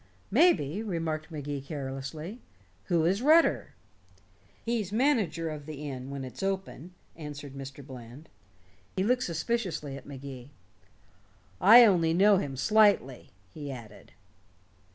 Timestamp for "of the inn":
5.51-6.09